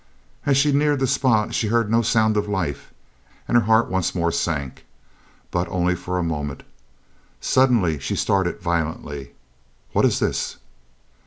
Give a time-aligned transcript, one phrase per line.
[0.47, 2.91] As she neared the spot she heard no sound of life
[3.47, 4.83] and her heart once more sank,
[5.51, 6.63] but only for a moment.
[7.39, 9.33] Suddenly she started violently.
[9.91, 10.57] "What is this?"